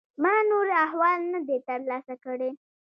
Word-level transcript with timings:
ما 0.21 0.35
نور 0.49 0.67
احوال 0.85 1.19
نه 1.33 1.39
دی 1.47 1.57
ترلاسه 1.67 2.15
کړی. 2.25 2.51